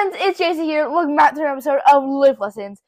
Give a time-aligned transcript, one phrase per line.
[0.00, 0.88] friends, it's Jason here.
[0.88, 2.80] Welcome back to an episode of Life Lessons.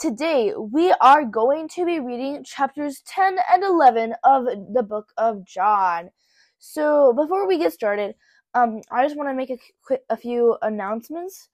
[0.00, 5.44] Today, we are going to be reading chapters 10 and 11 of the book of
[5.44, 6.10] John.
[6.58, 8.16] So, before we get started,
[8.54, 11.50] um, I just want to make a quick, a few announcements.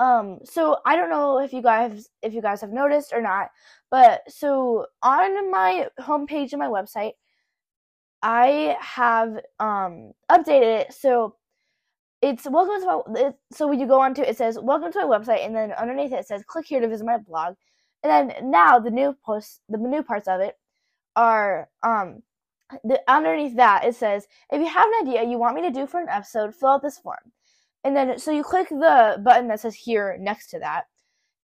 [0.00, 3.50] Um, so I don't know if you guys if you guys have noticed or not,
[3.88, 7.12] but so on my homepage of my website,
[8.22, 11.36] I have um updated it so
[12.22, 15.06] it's welcome to my it, so when you go onto it, it says welcome to
[15.06, 17.54] my website and then underneath it says click here to visit my blog.
[18.02, 20.58] And then now the new posts the new parts of it
[21.16, 22.22] are um
[22.84, 25.86] the underneath that it says if you have an idea you want me to do
[25.86, 27.32] for an episode fill out this form.
[27.84, 30.84] And then so you click the button that says here next to that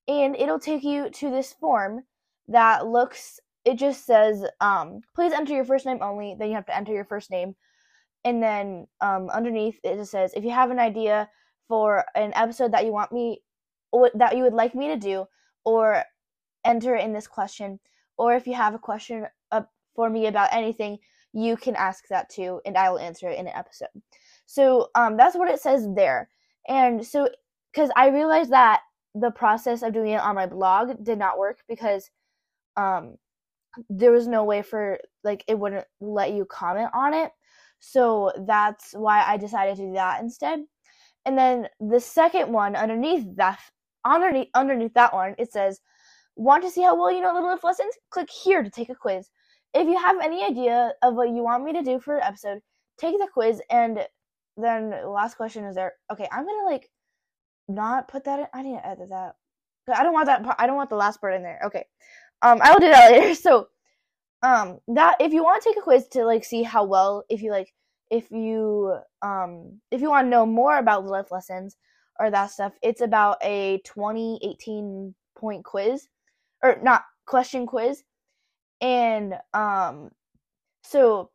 [0.09, 2.03] and it'll take you to this form
[2.49, 6.67] that looks it just says um please enter your first name only then you have
[6.67, 7.57] to enter your first name
[8.27, 11.31] and then um, underneath it just says if you have an idea
[11.69, 13.41] for an episode that you want me
[14.15, 15.25] that you would like me to do
[15.65, 16.03] or
[16.67, 17.81] enter in this question
[18.19, 19.63] or if you have a question uh,
[19.95, 20.99] for me about anything
[21.33, 23.89] you can ask that too and i will answer it in an episode.
[24.47, 26.29] So um, that's what it says there.
[26.69, 27.29] And so
[27.73, 28.81] because i realized that
[29.15, 32.11] the process of doing it on my blog did not work because
[32.77, 33.17] um,
[33.89, 37.31] there was no way for like it wouldn't let you comment on it
[37.81, 40.61] so that's why I decided to do that instead.
[41.25, 43.59] And then the second one underneath that
[44.05, 45.81] underneath underneath that one it says,
[46.37, 47.95] "Want to see how well you know Little life lessons?
[48.11, 49.31] Click here to take a quiz.
[49.75, 52.61] If you have any idea of what you want me to do for an episode,
[52.99, 54.07] take the quiz." And
[54.57, 55.95] then the last question is there.
[56.13, 56.91] Okay, I'm gonna like
[57.69, 58.47] not put that in.
[58.55, 59.35] I need to edit that.
[59.95, 60.57] I don't want that.
[60.59, 61.61] I don't want the last part in there.
[61.65, 61.85] Okay,
[62.43, 63.35] um, I will do that later.
[63.35, 63.69] So
[64.47, 67.43] um that if you want to take a quiz to like see how well if
[67.43, 67.73] you like
[68.11, 71.77] if you um if you want to know more about life lessons
[72.21, 76.09] or that stuff it's about a 2018 point quiz
[76.63, 78.03] or not question quiz.
[78.81, 80.11] And um
[80.83, 81.31] so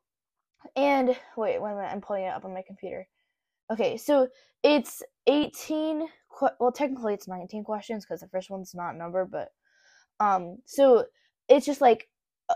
[0.75, 3.07] and wait one minute i'm pulling it up on my computer.
[3.71, 4.27] Okay so
[4.63, 6.07] it's 18
[6.59, 9.49] well technically it's 19 questions because the first one's not numbered but
[10.19, 11.05] um so
[11.49, 12.07] it's just like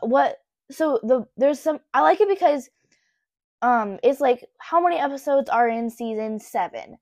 [0.02, 0.38] what
[0.72, 2.70] so the there's some I like it because
[3.62, 6.98] um it's like how many episodes are in season 7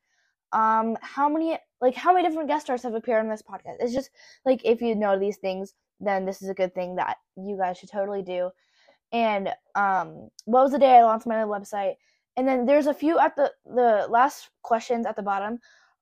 [0.52, 3.78] um how many like how many different guest stars have appeared on this podcast?
[3.80, 4.10] It's just
[4.46, 7.78] like if you know these things then this is a good thing that you guys
[7.78, 8.52] should totally do.
[9.12, 11.96] And um what was the day i launched my website?
[12.36, 15.60] And then there's a few at the the last questions at the bottom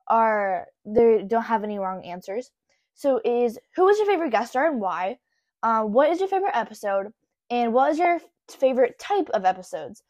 [0.07, 2.51] are they don't have any wrong answers.
[2.94, 5.19] So is who was your favorite guest star and why?
[5.63, 7.13] Um, what is your favorite episode
[7.51, 8.19] and what is your
[8.50, 10.01] favorite type of episodes?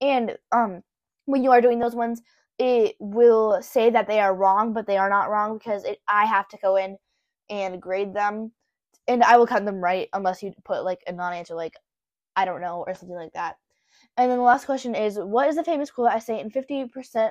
[0.00, 0.82] And um
[1.24, 2.22] when you are doing those ones
[2.58, 6.26] it will say that they are wrong but they are not wrong because it, i
[6.26, 6.96] have to go in
[7.48, 8.52] and grade them.
[9.08, 11.74] And i will cut them right unless you put like a non-answer like
[12.36, 13.56] i don't know or something like that.
[14.16, 17.30] And then the last question is what is the famous quote i say in 50%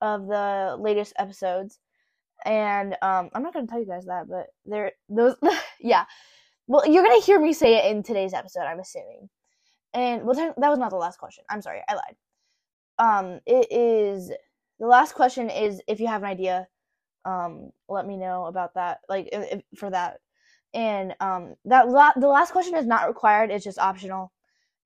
[0.00, 1.78] of the latest episodes?
[2.44, 5.36] And um i'm not going to tell you guys that but there those
[5.80, 6.04] yeah
[6.68, 9.28] well, you're gonna hear me say it in today's episode, I'm assuming.
[9.94, 11.44] And well, that was not the last question.
[11.48, 12.16] I'm sorry, I lied.
[12.98, 14.30] Um, it is
[14.78, 16.68] the last question is if you have an idea,
[17.24, 19.00] um, let me know about that.
[19.08, 20.18] Like if, for that,
[20.74, 23.50] and um, that la- the last question is not required.
[23.50, 24.30] It's just optional.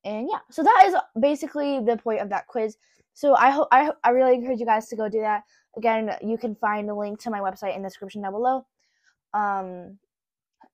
[0.04, 2.76] And yeah, so that is basically the point of that quiz.
[3.14, 5.42] So I hope I I really encourage you guys to go do that.
[5.76, 8.66] Again, you can find the link to my website in the description down below.
[9.34, 9.98] Um,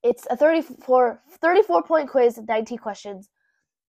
[0.03, 3.29] it's a 34, 34 point quiz, 90 questions.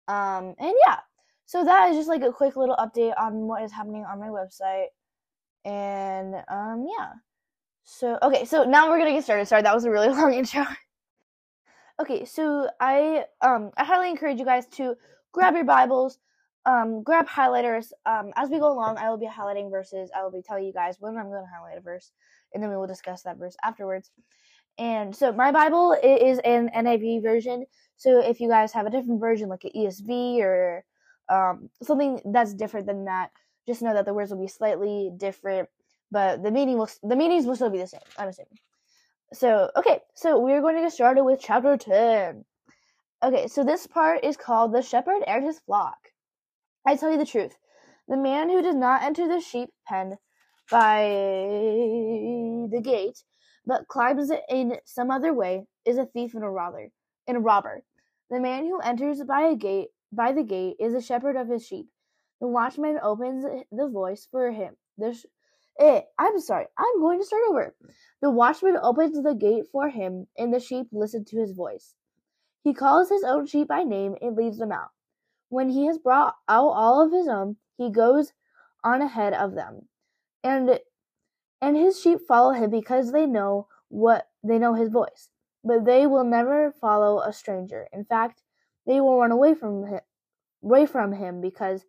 [0.09, 0.99] Um, and yeah,
[1.47, 4.29] so that is just like a quick little update on what is happening on my
[4.29, 4.87] website.
[5.65, 7.13] And um, yeah.
[7.85, 9.47] So okay, so now we're gonna get started.
[9.47, 10.65] Sorry, that was a really long intro.
[12.01, 14.97] okay, so I um I highly encourage you guys to
[15.33, 16.19] grab your Bibles,
[16.67, 17.93] um, grab highlighters.
[18.05, 20.11] Um, as we go along, I will be highlighting verses.
[20.17, 22.11] I will be telling you guys when I'm going to highlight a verse,
[22.53, 24.11] and then we will discuss that verse afterwards.
[24.79, 27.65] And so my Bible is an NIV version.
[27.97, 30.85] So if you guys have a different version, like an ESV or
[31.29, 33.31] um, something that's different than that,
[33.67, 35.69] just know that the words will be slightly different,
[36.11, 38.01] but the meaning will the meanings will still be the same.
[38.17, 38.59] I'm assuming.
[39.33, 42.45] So okay, so we're going to get started with chapter ten.
[43.25, 45.97] Okay, so this part is called "The Shepherd and His Flock."
[46.87, 47.57] I tell you the truth,
[48.07, 50.19] the man who does not enter the sheep pen
[50.71, 51.03] by
[52.71, 53.25] the gate
[53.67, 56.91] but climbs in some other way, is a thief and a robber.
[57.27, 57.83] And a robber.
[58.31, 61.67] The man who enters by a gate by the gate is a shepherd of his
[61.67, 61.89] sheep.
[62.41, 64.77] The watchman opens the voice for him.
[64.99, 65.17] The,
[65.79, 66.67] Eh, I'm sorry.
[66.79, 67.75] I'm going to start over.
[68.23, 71.95] The watchman opens the gate for him, and the sheep listen to his voice.
[72.63, 74.91] He calls his own sheep by name and leads them out.
[75.51, 78.33] When he has brought out all of his own, he goes
[78.83, 79.89] on ahead of them.
[80.43, 80.81] And
[81.61, 85.31] and his sheep follow him because they know what they know his voice.
[85.65, 87.89] But they will never follow a stranger.
[87.93, 88.43] In fact,
[88.87, 90.01] they will run away from him,
[90.63, 91.85] away from him because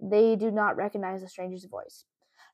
[0.00, 2.04] they do not recognize a stranger's voice.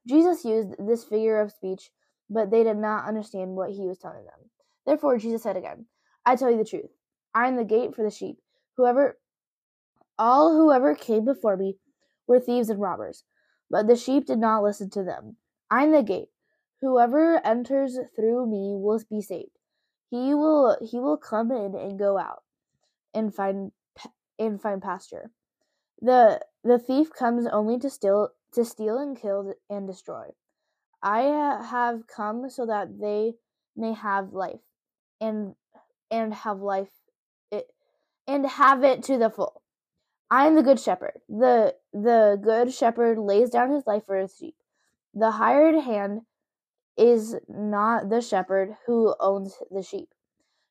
[0.06, 1.90] Jesus used this figure of speech,
[2.30, 4.50] but they did not understand what he was telling them.
[4.86, 5.86] Therefore, Jesus said again,
[6.24, 6.90] I tell you the truth.
[7.34, 8.38] I am the gate for the sheep.
[8.76, 9.18] Whoever,
[10.18, 11.78] all whoever came before me
[12.26, 13.24] were thieves and robbers,
[13.70, 15.36] but the sheep did not listen to them.
[15.70, 16.28] I am the gate.
[16.80, 19.58] Whoever enters through me will be saved.
[20.10, 22.42] He will he will come in and go out
[23.12, 23.72] and find
[24.38, 25.30] and find pasture.
[26.00, 30.28] The the thief comes only to steal to steal and kill and destroy.
[31.02, 33.34] I have come so that they
[33.76, 34.60] may have life
[35.20, 35.54] and
[36.10, 36.90] and have life
[37.50, 37.68] it
[38.26, 39.62] and have it to the full.
[40.30, 41.20] I am the good shepherd.
[41.28, 44.56] The the good shepherd lays down his life for his sheep.
[45.14, 46.22] The hired hand
[46.98, 50.08] is not the shepherd who owns the sheep.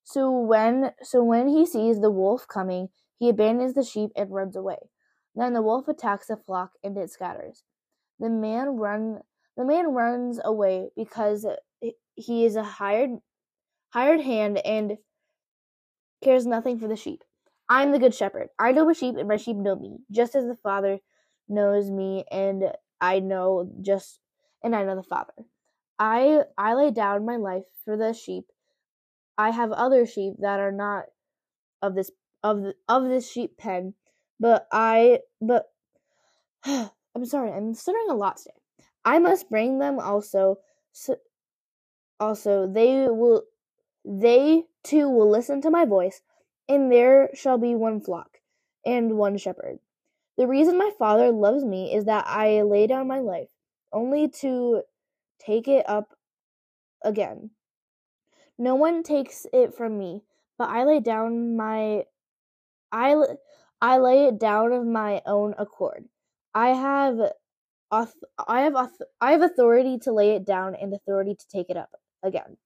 [0.03, 4.55] So when so when he sees the wolf coming, he abandons the sheep and runs
[4.55, 4.77] away.
[5.35, 7.63] Then the wolf attacks the flock and it scatters.
[8.19, 9.21] The man run
[9.55, 11.45] the man runs away because
[12.15, 13.11] he is a hired
[13.89, 14.97] hired hand and
[16.23, 17.23] cares nothing for the sheep.
[17.69, 18.49] I am the good shepherd.
[18.57, 20.99] I know my sheep and my sheep know me, just as the Father
[21.49, 22.71] knows me and
[23.01, 24.19] I know just
[24.63, 25.33] and I know the Father.
[25.99, 28.45] I I lay down my life for the sheep.
[29.37, 31.05] I have other sheep that are not
[31.81, 32.11] of this
[32.43, 33.93] of the, of this sheep pen,
[34.39, 35.65] but I but
[36.65, 38.51] I'm sorry, I'm stuttering a lot today.
[39.05, 40.59] I must bring them also.
[40.93, 41.17] So,
[42.19, 43.43] also, they will,
[44.05, 46.21] they too will listen to my voice,
[46.69, 48.39] and there shall be one flock
[48.85, 49.79] and one shepherd.
[50.37, 53.49] The reason my Father loves me is that I lay down my life,
[53.93, 54.83] only to
[55.39, 56.15] take it up
[57.03, 57.51] again.
[58.57, 60.23] No one takes it from me,
[60.57, 62.05] but I lay down my
[62.91, 63.15] I
[63.81, 66.05] I lay it down of my own accord.
[66.53, 67.19] I have
[67.91, 68.75] I have
[69.21, 71.91] I have authority to lay it down and authority to take it up
[72.23, 72.57] again.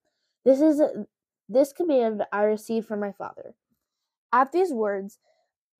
[0.45, 0.81] This is
[1.49, 3.53] this command I received from my father.
[4.31, 5.19] At these words,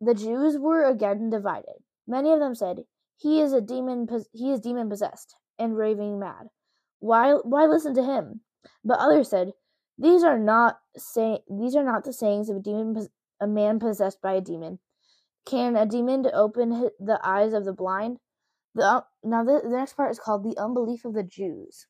[0.01, 1.83] the Jews were again divided.
[2.05, 2.85] Many of them said,
[3.15, 4.07] "He is a demon.
[4.33, 6.49] He is demon possessed and raving mad.
[7.01, 8.42] Why why listen to him?"
[8.86, 9.51] But others said,
[9.98, 13.09] "These are not say these are not the sayings of a demon
[13.42, 14.80] a man possessed by a demon.
[15.45, 18.19] Can a demon open the eyes of the blind?
[18.75, 21.88] The, now, the, the next part is called the unbelief of the Jews.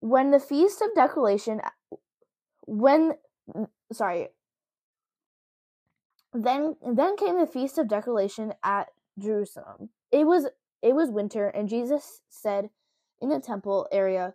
[0.00, 1.62] When the feast of dedication,
[2.66, 3.14] when
[3.92, 4.28] sorry,
[6.34, 8.88] then then came the feast of dedication at
[9.18, 9.90] Jerusalem.
[10.12, 10.48] It was
[10.82, 12.68] it was winter, and Jesus said
[13.20, 14.34] in the temple area.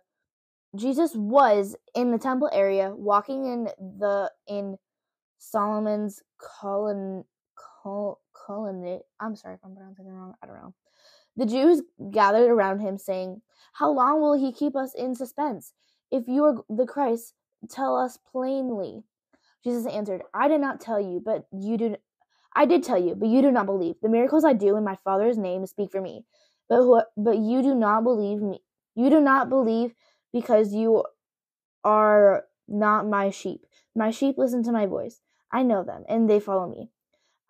[0.76, 4.78] Jesus was in the temple area, walking in the in
[5.38, 7.24] Solomon's colon
[7.56, 8.20] col.
[9.20, 10.34] I'm sorry if I'm pronouncing it wrong.
[10.42, 10.74] I don't know.
[11.36, 13.40] The Jews gathered around him, saying,
[13.74, 15.72] How long will he keep us in suspense?
[16.10, 17.34] If you are the Christ,
[17.70, 19.02] tell us plainly.
[19.64, 21.96] Jesus answered, I did not tell you, but you do.
[22.54, 23.94] I did tell you, but you do not believe.
[24.02, 26.24] The miracles I do in my Father's name speak for me,
[26.68, 28.60] but who, but you do not believe me.
[28.94, 29.94] You do not believe
[30.32, 31.04] because you
[31.84, 33.66] are not my sheep.
[33.94, 35.20] My sheep listen to my voice.
[35.50, 36.90] I know them, and they follow me.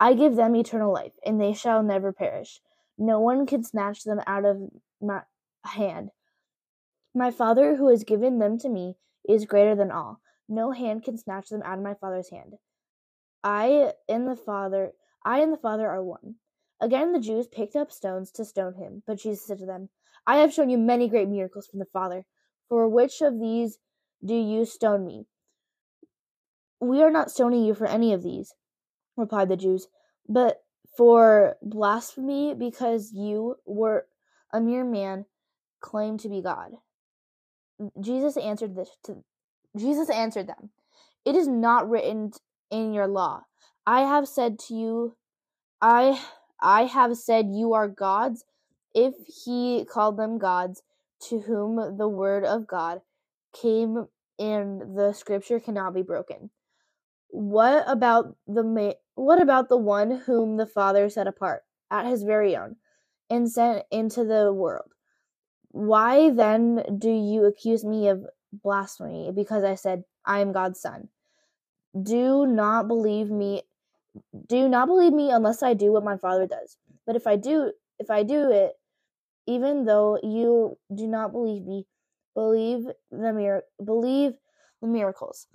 [0.00, 2.60] I give them eternal life, and they shall never perish.
[2.98, 4.58] No one can snatch them out of
[5.00, 5.22] my
[5.64, 6.10] hand.
[7.14, 8.96] My Father, who has given them to me,
[9.28, 10.20] is greater than all.
[10.48, 12.54] No hand can snatch them out of my Father's hand.
[13.44, 14.92] I and the Father,
[15.24, 16.36] I and the Father are one.
[16.80, 19.88] Again, the Jews picked up stones to stone him, but Jesus said to them,
[20.26, 22.24] I have shown you many great miracles from the Father.
[22.68, 23.78] For which of these
[24.24, 25.26] do you stone me?
[26.80, 28.54] We are not stoning you for any of these,
[29.16, 29.88] replied the Jews,
[30.28, 30.62] but
[30.96, 34.06] for blasphemy because you were
[34.52, 35.26] a mere man
[35.80, 36.72] claimed to be God.
[38.00, 39.24] Jesus answered this to
[39.76, 40.70] Jesus answered them,
[41.24, 42.32] It is not written
[42.70, 43.42] in your law.
[43.86, 45.16] I have said to you
[45.80, 46.22] I
[46.60, 48.44] I have said you are gods
[48.94, 50.82] if he called them gods
[51.28, 53.00] to whom the word of God
[53.54, 54.06] came
[54.38, 56.50] and the scripture cannot be broken.
[57.28, 62.22] What about the ma- what about the one whom the Father set apart at his
[62.24, 62.76] very own
[63.30, 64.90] and sent into the world?
[65.70, 71.08] Why then do you accuse me of blasphemy because I said, I am God's son?
[72.00, 73.62] Do not believe me.
[74.48, 76.76] Do not believe me unless I do what my Father does.
[77.06, 78.72] But if I do, if I do it,
[79.46, 81.86] even though you do not believe me,
[82.34, 84.34] believe the mir- believe
[84.82, 85.46] the miracles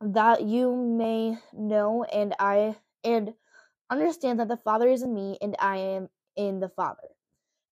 [0.00, 3.34] that you may know and I and
[3.90, 7.08] understand that the Father is in me and I am in the Father.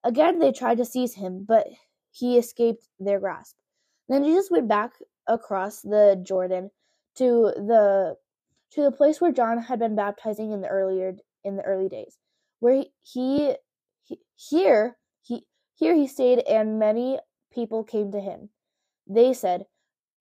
[0.03, 1.67] Again they tried to seize him, but
[2.11, 3.55] he escaped their grasp.
[4.09, 4.93] Then Jesus went back
[5.27, 6.71] across the Jordan
[7.17, 8.17] to the
[8.71, 12.17] to the place where John had been baptizing in the earlier in the early days,
[12.59, 13.55] where he, he
[14.03, 14.97] here he
[15.79, 17.19] here he stayed, and many
[17.53, 18.49] people came to him.
[19.07, 19.65] They said,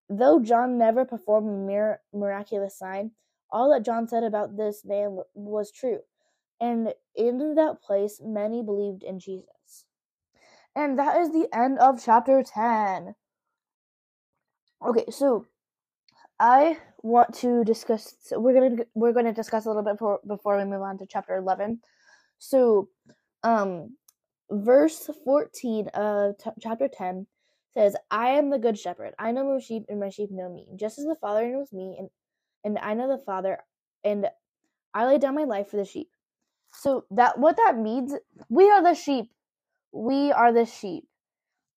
[0.08, 3.12] though John never performed a mir- miraculous sign,
[3.50, 6.02] all that John said about this man was true,
[6.62, 9.86] and in that place many believed in Jesus.
[10.76, 13.16] And that is the end of chapter ten.
[14.86, 15.48] Okay, so
[16.40, 18.16] I want to discuss.
[18.22, 21.08] So we're gonna we're gonna discuss a little bit for, before we move on to
[21.08, 21.80] chapter eleven.
[22.38, 22.90] So,
[23.44, 23.98] um,
[24.52, 27.28] verse fourteen of t- chapter ten
[27.76, 29.16] says, "I am the good shepherd.
[29.20, 31.98] I know my sheep, and my sheep know me, just as the Father knows me,
[32.00, 32.10] and
[32.66, 33.60] and I know the Father,
[34.04, 34.28] and
[34.94, 36.10] I lay down my life for the sheep."
[36.74, 38.14] So that what that means,
[38.50, 39.32] we are the sheep.
[39.94, 41.06] We are the sheep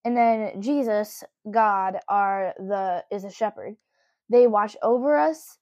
[0.03, 3.75] and then Jesus, God, are the is a shepherd.
[4.29, 5.57] They watch over us.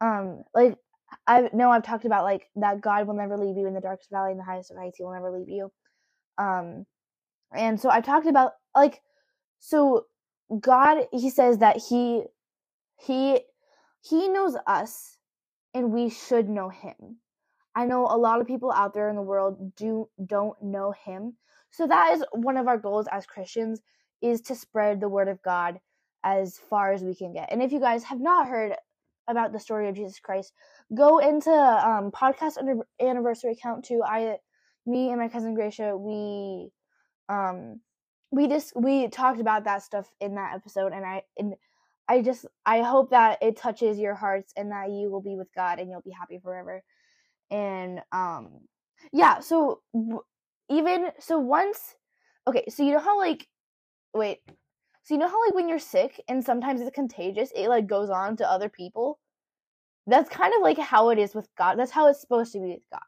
[0.00, 0.78] Um, like
[1.26, 4.10] I know I've talked about like that God will never leave you in the darkest
[4.10, 4.98] valley in the highest of heights.
[4.98, 5.72] He will never leave you.
[6.38, 6.86] Um,
[7.54, 9.00] and so I've talked about like
[9.58, 10.06] so
[10.60, 11.06] God.
[11.12, 12.22] He says that he
[12.98, 13.40] he
[14.02, 15.16] he knows us,
[15.72, 17.18] and we should know him.
[17.74, 21.34] I know a lot of people out there in the world do don't know him.
[21.70, 23.82] So that is one of our goals as Christians
[24.22, 25.80] is to spread the word of God
[26.22, 27.50] as far as we can get.
[27.50, 28.74] And if you guys have not heard
[29.28, 30.52] about the story of Jesus Christ,
[30.94, 34.02] go into um, podcast under anniversary account too.
[34.04, 34.36] I,
[34.86, 36.70] me and my cousin Gracia, we,
[37.28, 37.80] um,
[38.30, 41.54] we just we talked about that stuff in that episode, and I and
[42.08, 45.48] I just I hope that it touches your hearts and that you will be with
[45.54, 46.82] God and you'll be happy forever.
[47.50, 48.60] And um,
[49.12, 49.40] yeah.
[49.40, 49.80] So
[50.68, 51.94] even so, once
[52.46, 53.46] okay, so you know how like
[54.12, 54.40] wait.
[55.04, 58.10] So you know how like when you're sick and sometimes it's contagious, it like goes
[58.10, 59.18] on to other people?
[60.06, 61.78] That's kind of like how it is with God.
[61.78, 63.00] That's how it's supposed to be with God.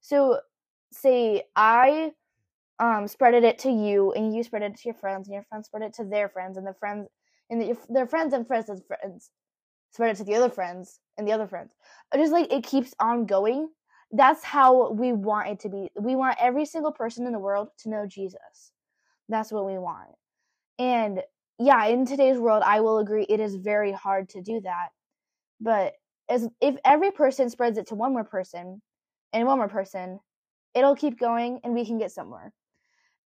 [0.00, 0.40] So
[0.94, 2.12] say I
[2.78, 5.66] um spreaded it to you and you spread it to your friends and your friends
[5.66, 7.08] spread it to their friends and their friends
[7.50, 9.30] and the, their friends and friends and friends
[9.94, 11.72] spread it to the other friends and the other friends.
[12.14, 13.68] Just like it keeps on going.
[14.10, 15.90] That's how we want it to be.
[15.98, 18.72] We want every single person in the world to know Jesus.
[19.28, 20.10] That's what we want.
[20.78, 21.22] And
[21.58, 24.88] yeah, in today's world, I will agree it is very hard to do that.
[25.60, 25.94] But
[26.28, 28.82] as if every person spreads it to one more person
[29.32, 30.20] and one more person,
[30.74, 32.52] it'll keep going and we can get somewhere.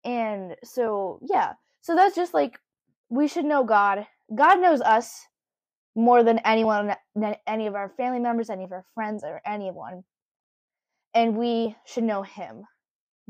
[0.05, 1.55] And so, yeah.
[1.81, 2.59] So that's just like
[3.09, 4.07] we should know God.
[4.35, 5.27] God knows us
[5.95, 10.05] more than anyone than any of our family members, any of our friends or anyone.
[11.15, 12.65] And we should know him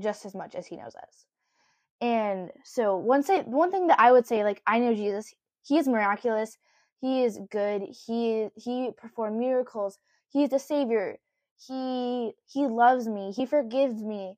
[0.00, 1.26] just as much as he knows us.
[2.00, 5.32] And so one say one thing that I would say, like I know Jesus,
[5.62, 6.58] he is miraculous,
[7.00, 11.18] he is good, he he performed miracles, he's the savior,
[11.58, 14.36] he he loves me, he forgives me.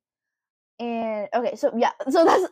[0.80, 2.46] And okay, so yeah, so that's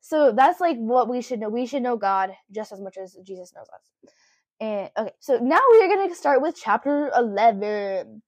[0.00, 1.48] so that's like what we should know.
[1.48, 4.10] We should know God just as much as Jesus knows us.
[4.60, 8.22] And okay, so now we are gonna start with chapter eleven.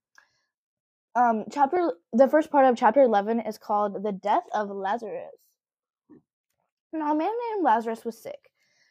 [1.15, 5.31] Um, chapter the first part of chapter eleven is called the death of Lazarus.
[6.93, 8.49] Now, a man named Lazarus was sick.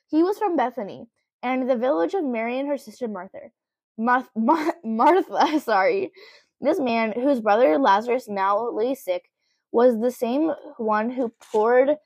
[0.09, 1.09] He was from Bethany,
[1.43, 3.51] and the village of Mary and her sister Martha.
[3.97, 6.13] Mar- Mar- Martha, sorry.
[6.61, 9.31] This man, whose brother Lazarus now lay sick,
[9.71, 11.97] was the same one who poured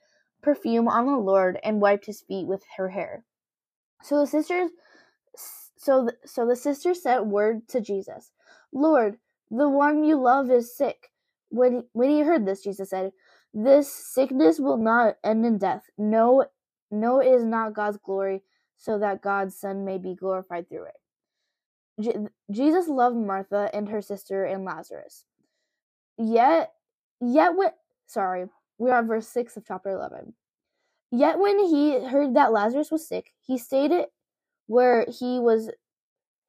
[0.42, 3.24] perfume on the Lord and wiped his feet with her hair.
[4.02, 4.70] So the sisters,
[5.76, 8.32] so the, so the sisters sent word to Jesus,
[8.72, 9.18] Lord,
[9.50, 11.10] the one you love is sick.
[11.50, 13.12] When when he heard this, Jesus said,
[13.54, 15.82] this sickness will not end in death.
[15.98, 16.46] No,
[16.90, 18.42] no, it is not God's glory,
[18.78, 21.01] so that God's Son may be glorified through it.
[22.02, 22.16] Je-
[22.52, 25.26] Jesus loved Martha and her sister and Lazarus.
[26.18, 26.72] Yet,
[27.20, 27.70] yet when
[28.06, 28.46] sorry,
[28.78, 30.34] we are verse six of chapter eleven.
[31.12, 33.92] Yet when he heard that Lazarus was sick, he stayed
[34.68, 35.70] where he was.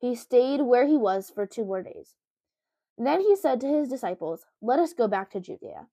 [0.02, 2.16] He stayed where he was for two more days.
[2.98, 5.88] Then he said to his disciples, "Let us go back to Judea."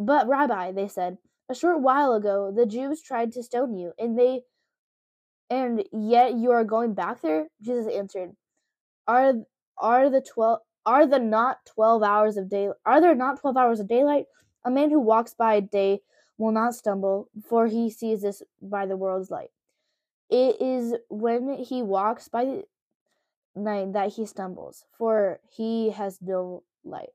[0.00, 1.18] But, Rabbi, they said,
[1.50, 4.42] A short while ago, the Jews tried to stone you, and they
[5.50, 7.48] and yet you are going back there?
[7.62, 8.32] Jesus answered,
[9.06, 9.34] Are
[9.76, 13.80] are the twelve are the not twelve hours of day are there not twelve hours
[13.80, 14.26] of daylight?
[14.64, 16.00] A man who walks by day
[16.36, 19.50] will not stumble, for he sees this by the world's light.
[20.30, 22.62] It is when he walks by
[23.54, 27.10] night that he stumbles, for he has no light.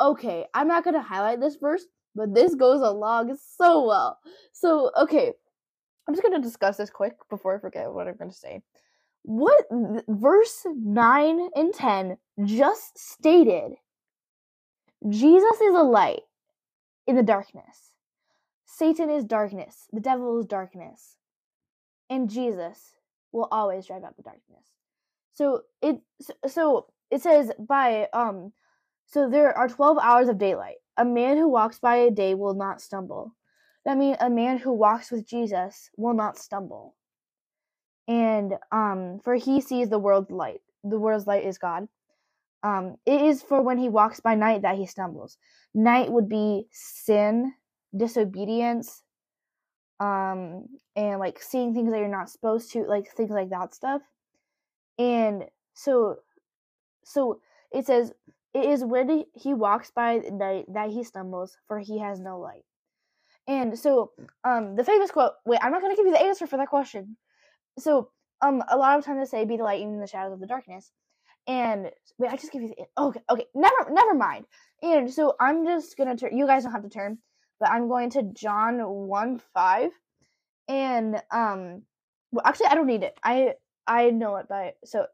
[0.00, 4.18] Okay, I'm not gonna highlight this verse, but this goes along so well.
[4.52, 5.32] So, okay,
[6.08, 8.62] I'm just gonna discuss this quick before I forget what I'm gonna say.
[9.22, 9.66] What
[10.08, 13.72] verse 9 and 10 just stated
[15.06, 16.22] Jesus is a light
[17.06, 17.92] in the darkness.
[18.64, 19.86] Satan is darkness.
[19.92, 21.16] The devil is darkness.
[22.08, 22.94] And Jesus
[23.32, 24.64] will always drive out the darkness.
[25.34, 26.00] So it
[26.46, 28.52] so it says by um
[29.06, 30.76] so there are 12 hours of daylight.
[30.96, 33.34] A man who walks by a day will not stumble.
[33.84, 36.94] That means a man who walks with Jesus will not stumble.
[38.06, 40.60] And um for he sees the world's light.
[40.84, 41.88] The world's light is God.
[42.62, 45.38] Um it is for when he walks by night that he stumbles.
[45.74, 47.52] Night would be sin,
[47.96, 49.02] disobedience,
[50.00, 50.66] um
[50.96, 54.02] and like seeing things that you're not supposed to, like things like that stuff.
[54.98, 55.44] And
[55.74, 56.16] so
[57.04, 57.40] so
[57.72, 58.12] it says
[58.54, 62.64] it is when he walks by night that he stumbles, for he has no light.
[63.48, 64.12] And so,
[64.44, 65.32] um, the famous quote.
[65.46, 67.16] Wait, I'm not gonna give you the answer for that question.
[67.78, 68.10] So,
[68.42, 70.40] um, a lot of times they say, "Be the light even in the shadows of
[70.40, 70.92] the darkness."
[71.46, 74.46] And wait, I just give you the okay, okay, never, never mind.
[74.82, 76.36] And so I'm just gonna turn.
[76.36, 77.18] You guys don't have to turn,
[77.60, 79.92] but I'm going to John one five,
[80.68, 81.82] and um,
[82.32, 83.18] well, actually, I don't need it.
[83.24, 83.54] I
[83.86, 85.06] I know it by so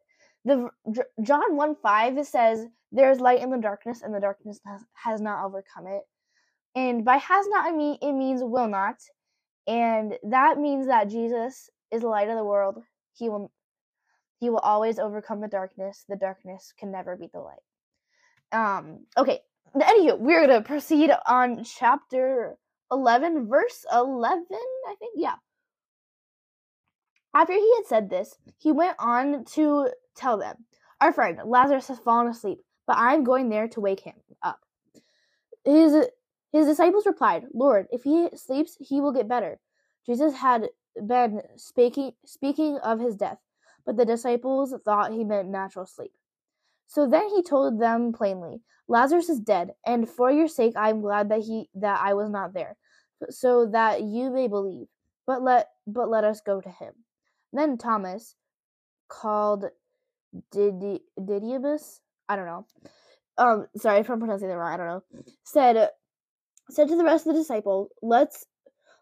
[0.45, 0.69] the
[1.23, 4.61] John 1 5 says, There is light in the darkness, and the darkness
[4.95, 6.03] has not overcome it.
[6.75, 8.97] And by has not, I mean, it means will not.
[9.67, 12.83] And that means that Jesus is the light of the world.
[13.15, 13.51] He will
[14.41, 16.05] he will always overcome the darkness.
[16.09, 17.63] The darkness can never beat the light.
[18.53, 19.41] Um, okay.
[19.75, 22.57] Anywho, we're gonna proceed on chapter
[22.93, 25.15] eleven, verse eleven, I think.
[25.17, 25.37] Yeah.
[27.35, 30.57] After he had said this, he went on to tell them,
[31.01, 34.61] Our friend Lazarus has fallen asleep, but I am going there to wake him up.
[35.65, 36.07] His
[36.55, 39.59] his disciples replied, Lord, if he sleeps, he will get better.
[40.07, 40.69] Jesus had
[41.05, 43.39] been speaking speaking of his death,
[43.85, 46.13] but the disciples thought he meant natural sleep.
[46.87, 51.01] So then he told them plainly, Lazarus is dead, and for your sake I am
[51.01, 52.77] glad that he that I was not there,
[53.31, 54.87] so that you may believe.
[55.27, 56.93] But let but let us go to him.
[57.53, 58.37] Then Thomas,
[59.09, 59.65] called
[60.53, 62.67] Did- Didymus, I don't know.
[63.39, 64.73] Um, sorry if I'm pronouncing that wrong.
[64.73, 65.03] I don't know.
[65.43, 65.89] Said
[66.71, 68.47] said to the rest of the disciples, "Let's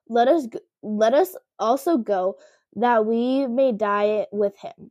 [0.09, 0.46] let us
[0.83, 2.37] let us also go,
[2.77, 4.90] that we may die with him."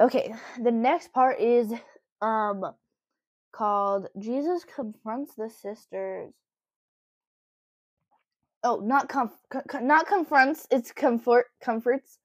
[0.00, 1.72] Okay, the next part is
[2.20, 2.74] um
[3.52, 6.32] called Jesus confronts the sisters.
[8.62, 12.18] Oh, not comf- not confronts, it's comfort comforts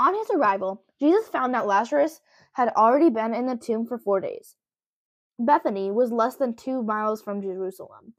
[0.00, 2.20] on his arrival, Jesus found that Lazarus
[2.52, 4.56] had already been in the tomb for four days.
[5.40, 8.14] Bethany was less than two miles from Jerusalem,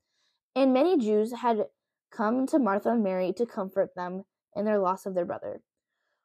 [0.55, 1.67] and many Jews had
[2.11, 5.61] come to Martha and Mary to comfort them in their loss of their brother.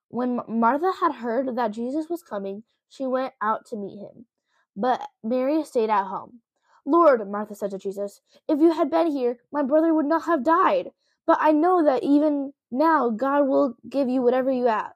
[0.09, 4.27] When Martha had heard that Jesus was coming, she went out to meet him.
[4.75, 6.41] But Mary stayed at home.
[6.87, 10.45] Lord, Martha said to Jesus, if you had been here, my brother would not have
[10.45, 10.93] died.
[11.27, 14.95] But I know that even now God will give you whatever you ask.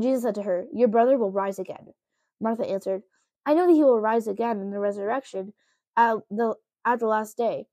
[0.00, 1.94] Jesus said to her, Your brother will rise again.
[2.40, 3.02] Martha answered,
[3.46, 5.54] I know that he will rise again in the resurrection
[5.96, 7.66] at the, at the last day.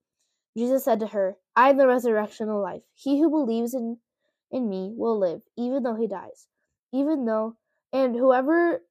[0.55, 2.83] Jesus said to her, I am the resurrection and life.
[2.93, 3.97] He who believes in,
[4.51, 6.47] in me will live, even though he dies.
[6.91, 7.57] Even though,
[7.91, 8.81] and whoever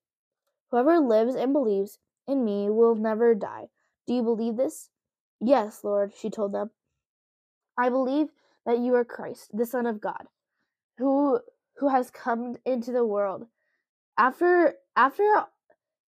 [0.70, 3.68] whoever lives and believes in me will never die.
[4.06, 4.88] Do you believe this?
[5.40, 6.70] Yes, Lord, she told them.
[7.78, 8.28] I believe
[8.66, 10.26] that you are Christ, the Son of God,
[10.98, 11.40] who
[11.76, 13.46] who has come into the world.
[14.18, 15.22] After after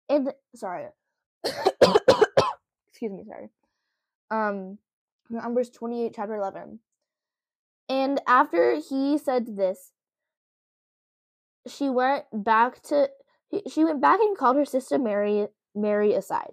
[0.08, 0.86] and sorry.
[1.44, 3.48] Excuse me, sorry.
[4.30, 4.78] Um
[5.30, 6.80] Numbers 28 chapter 11.
[7.88, 9.92] And after he said this,
[11.66, 13.08] she went back to
[13.68, 16.52] she went back and called her sister Mary Mary aside.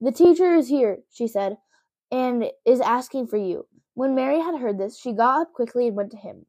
[0.00, 1.58] The teacher is here, she said,
[2.10, 3.66] and is asking for you.
[3.94, 6.46] When Mary had heard this, she got up quickly and went to him.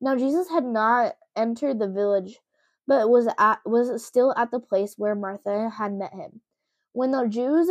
[0.00, 2.38] Now Jesus had not entered the village,
[2.86, 6.40] but was at was still at the place where Martha had met him.
[6.92, 7.68] When the Jews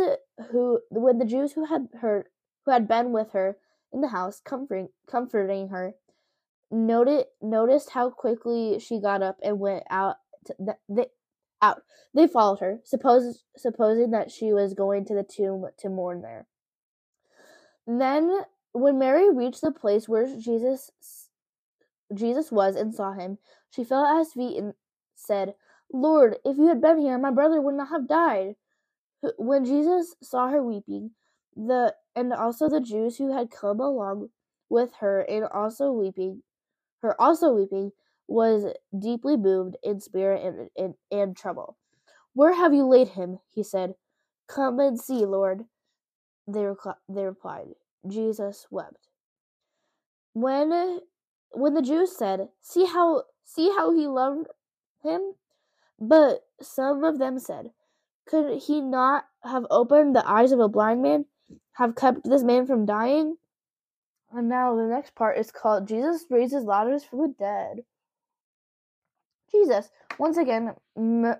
[0.50, 2.26] who when the Jews who had heard
[2.64, 3.56] who had been with her
[3.92, 5.94] in the house, comforting comforting her,
[6.70, 10.16] noted noticed how quickly she got up and went out.
[10.46, 11.06] To, they,
[11.62, 11.82] out.
[12.12, 16.46] They followed her, suppose, supposing that she was going to the tomb to mourn there.
[17.86, 20.90] Then, when Mary reached the place where Jesus
[22.12, 23.38] Jesus was and saw him,
[23.70, 24.74] she fell at his feet and
[25.26, 25.54] said,
[25.92, 28.56] Lord, if you had been here, my brother would not have died.
[29.38, 31.12] When Jesus saw her weeping,
[31.54, 34.28] the and also the Jews who had come along
[34.68, 36.42] with her and also weeping,
[37.02, 37.92] her also weeping,
[38.26, 38.64] was
[38.98, 41.76] deeply moved in spirit and, and, and trouble.
[42.34, 43.38] Where have you laid him?
[43.54, 43.94] he said.
[44.48, 45.64] Come and see, Lord.
[46.46, 46.66] They,
[47.08, 47.68] they replied.
[48.08, 49.08] Jesus wept.
[50.34, 51.00] When
[51.52, 54.48] when the Jews said, "See how see how he loved
[55.02, 55.34] him,"
[55.98, 57.72] but some of them said,
[58.26, 61.26] "Could he not have opened the eyes of a blind man,
[61.74, 63.38] have kept this man from dying?"
[64.30, 67.84] And now the next part is called Jesus raises Lazarus from the dead.
[69.50, 71.36] Jesus, once again, m-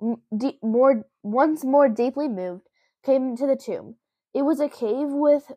[0.00, 0.22] m-
[0.62, 2.68] more once more deeply moved,
[3.04, 3.96] came to the tomb.
[4.34, 5.52] It was a cave with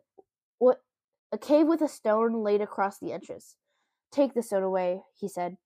[1.32, 3.56] a cave with a stone laid across the entrance.
[4.12, 5.56] Take the stone away, he said.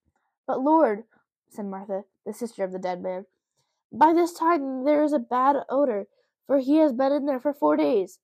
[0.46, 1.05] But Lord,
[1.53, 3.27] said Martha, the sister of the dead man,
[3.93, 6.07] by this time there is a bad odor,
[6.47, 8.19] for he has been in there for four days.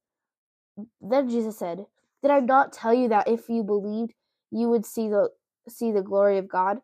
[1.00, 1.86] Then Jesus said,
[2.22, 4.14] Did I not tell you that if you believed,
[4.50, 5.30] you would see the
[5.68, 6.78] see the glory of God?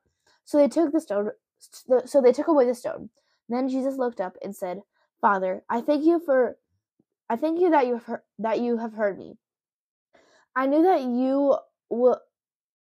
[0.44, 1.30] So they took the stone.
[2.06, 3.10] So they took away the stone.
[3.48, 4.82] Then Jesus looked up and said,
[5.20, 6.58] "Father, I thank you for,
[7.28, 9.38] I thank you that you have heard, that you have heard me.
[10.56, 11.56] I knew that you
[11.88, 12.20] will,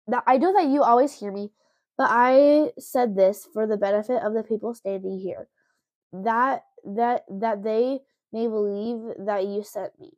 [0.07, 1.51] that I know that you always hear me,
[1.97, 5.49] but I said this for the benefit of the people standing here,
[6.13, 8.01] that that that they
[8.33, 10.13] may believe that you sent me."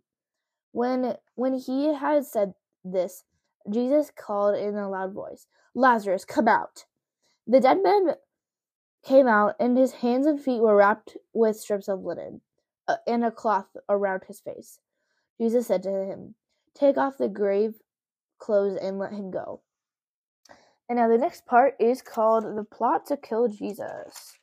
[0.72, 3.24] When when he had said this,
[3.70, 6.86] Jesus called in a loud voice, "Lazarus, come out!"
[7.46, 8.16] The dead man
[9.04, 12.40] came out, and his hands and feet were wrapped with strips of linen
[12.88, 14.80] uh, and a cloth around his face.
[15.40, 16.34] Jesus said to him,
[16.74, 17.74] Take off the grave
[18.38, 19.60] clothes and let him go.
[20.88, 24.38] And now the next part is called the plot to kill Jesus.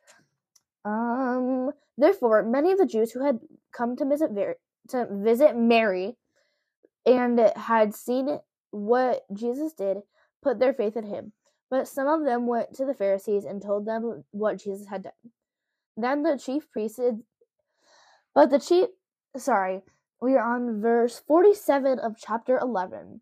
[0.84, 3.40] Um, therefore, many of the Jews who had
[3.72, 4.58] come to visit Ver-
[4.90, 6.18] to visit Mary
[7.06, 8.40] and had seen
[8.72, 9.98] what Jesus did
[10.42, 11.34] put their faith in him.
[11.70, 15.14] But some of them went to the Pharisees and told them what Jesus had done.
[15.96, 17.00] Then the chief priests,
[18.34, 18.90] but the chief,
[19.38, 19.82] sorry,
[20.22, 23.22] we are on verse 47 of chapter 11.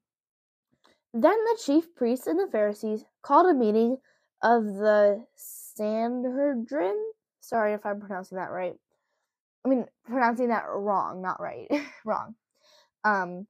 [1.14, 3.98] Then the chief priests and the Pharisees called a meeting
[4.44, 6.98] of the Sanhedrin.
[7.42, 8.76] Sorry if I'm pronouncing that right.
[9.66, 11.68] I mean, pronouncing that wrong, not right.
[12.06, 12.36] wrong.
[13.04, 13.48] Um,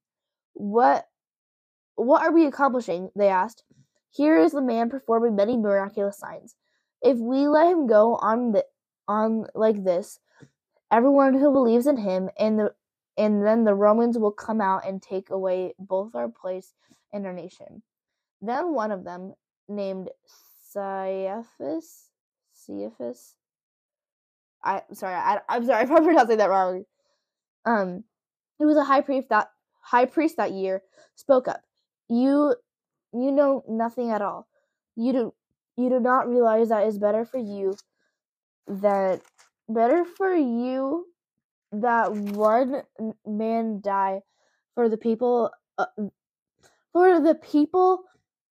[0.53, 1.07] what,
[1.95, 3.09] what are we accomplishing?
[3.15, 3.63] They asked.
[4.11, 6.55] Here is the man performing many miraculous signs.
[7.01, 8.65] If we let him go on the,
[9.07, 10.19] on like this,
[10.91, 12.73] everyone who believes in him and the
[13.17, 16.73] and then the Romans will come out and take away both our place
[17.13, 17.83] and our nation.
[18.41, 19.33] Then one of them,
[19.67, 20.09] named
[20.73, 22.09] Caiaphas,
[22.65, 23.35] Caiaphas,
[24.63, 26.83] I sorry, I, I'm sorry I'm pronouncing that wrong.
[27.65, 28.03] Um,
[28.57, 29.49] he was a high priest that
[29.81, 30.81] high priest that year.
[31.15, 31.61] Spoke up.
[32.09, 32.55] You
[33.13, 34.47] you know nothing at all.
[34.95, 35.33] You do
[35.77, 37.75] you do not realize that it's better for you
[38.67, 39.21] that
[39.67, 41.05] better for you
[41.71, 42.83] that one
[43.25, 44.21] man die
[44.75, 45.85] for the people uh,
[46.93, 48.03] for the people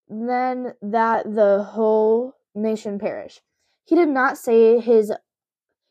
[0.08, 3.40] than that the whole nation perish.
[3.84, 5.12] He did not say his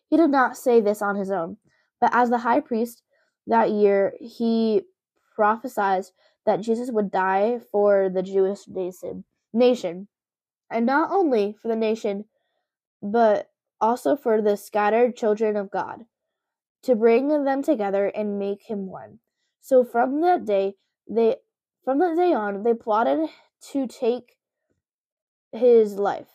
[0.09, 1.57] he did not say this on his own,
[1.99, 3.03] but as the high priest
[3.45, 4.83] that year he
[5.35, 6.05] prophesied
[6.45, 10.07] that Jesus would die for the Jewish nation, nation,
[10.71, 12.25] and not only for the nation,
[13.01, 13.49] but
[13.81, 16.05] also for the scattered children of God,
[16.83, 19.19] to bring them together and make him one.
[19.59, 20.75] So from that day,
[21.09, 21.35] they
[21.87, 23.29] from that day on, they plotted
[23.71, 24.35] to take
[25.53, 26.27] his life.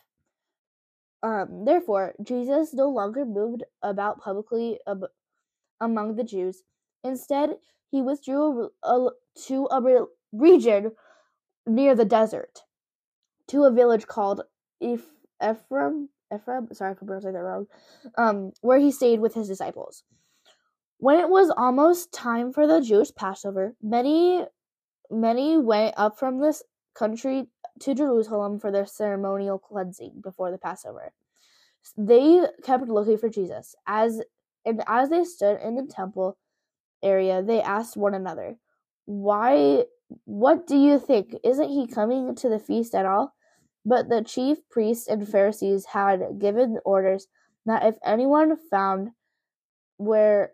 [1.21, 5.11] Um, therefore, Jesus no longer moved about publicly ab-
[5.79, 6.63] among the Jews.
[7.03, 7.57] Instead,
[7.91, 9.11] he withdrew a, a,
[9.45, 10.93] to a re- region
[11.67, 12.61] near the desert,
[13.49, 14.41] to a village called
[14.81, 15.05] Eph-
[15.39, 16.09] Ephraim.
[16.33, 17.67] Ephraim, sorry for pronouncing that wrong.
[18.17, 20.03] Um, where he stayed with his disciples.
[20.97, 24.47] When it was almost time for the Jewish Passover, many
[25.11, 26.63] many went up from this
[26.93, 27.47] country
[27.79, 31.11] to Jerusalem for their ceremonial cleansing before the Passover.
[31.97, 33.75] They kept looking for Jesus.
[33.87, 34.21] As
[34.65, 36.37] and as they stood in the temple
[37.03, 38.57] area, they asked one another,
[39.05, 39.85] Why?
[40.25, 41.35] What do you think?
[41.43, 43.33] Isn't he coming to the feast at all?
[43.85, 47.27] But the chief priests and Pharisees had given orders
[47.65, 49.09] that if anyone found
[49.97, 50.53] where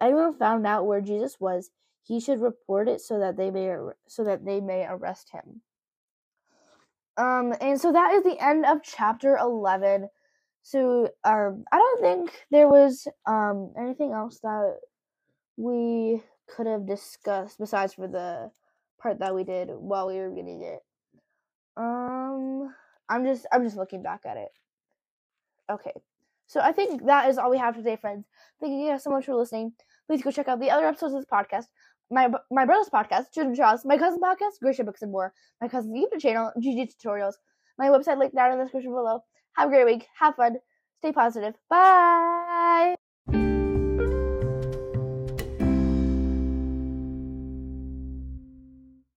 [0.00, 1.70] anyone found out where Jesus was,
[2.06, 3.74] he should report it so that they may
[4.06, 5.62] so that they may arrest him.
[7.16, 10.08] Um, and so that is the end of chapter eleven.
[10.62, 14.78] So um, I don't think there was um anything else that
[15.56, 18.50] we could have discussed besides for the
[19.00, 20.80] part that we did while we were reading it.
[21.76, 22.74] Um,
[23.08, 24.50] I'm just I'm just looking back at it.
[25.70, 25.92] Okay,
[26.46, 28.26] so I think that is all we have today, friends.
[28.60, 29.72] Thank you guys so much for listening.
[30.06, 31.66] Please go check out the other episodes of this podcast.
[32.10, 35.96] My my brother's podcast, Children Charles, my cousin's podcast, Grisha Books and More, my cousin's
[35.96, 37.34] YouTube channel, GG Tutorials,
[37.78, 39.20] my website linked down in the description below.
[39.56, 40.06] Have a great week.
[40.18, 40.56] Have fun.
[40.98, 41.54] Stay positive.
[41.68, 42.95] Bye.